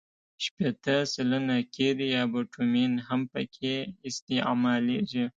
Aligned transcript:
شپېته 0.43 0.95
سلنه 1.13 1.57
قیر 1.75 1.97
یا 2.15 2.23
بټومین 2.33 2.93
هم 3.07 3.21
پکې 3.31 3.75
استعمالیږي 4.09 5.25